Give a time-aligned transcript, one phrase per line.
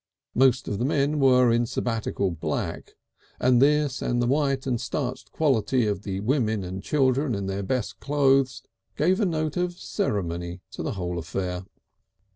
[0.33, 2.95] Most of the men were in Sabbatical black,
[3.39, 7.61] and this and the white and starched quality of the women and children in their
[7.61, 8.63] best clothes
[8.97, 11.65] gave a note of ceremony to the whole affair.